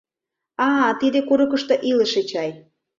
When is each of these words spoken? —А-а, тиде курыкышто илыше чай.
—А-а, 0.67 0.87
тиде 0.99 1.19
курыкышто 1.27 1.75
илыше 1.89 2.21
чай. 2.31 2.49